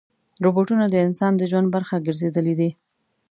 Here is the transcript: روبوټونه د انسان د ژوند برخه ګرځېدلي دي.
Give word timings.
روبوټونه 0.43 0.85
د 0.89 0.95
انسان 1.07 1.31
د 1.37 1.41
ژوند 1.51 1.67
برخه 1.75 1.95
ګرځېدلي 2.05 2.53
دي. 2.59 2.69